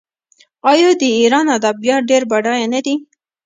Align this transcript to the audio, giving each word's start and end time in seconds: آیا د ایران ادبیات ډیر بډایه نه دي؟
آیا 0.71 0.89
د 1.01 1.03
ایران 1.19 1.45
ادبیات 1.57 2.01
ډیر 2.09 2.23
بډایه 2.31 2.67
نه 2.73 2.79
دي؟ 2.85 2.95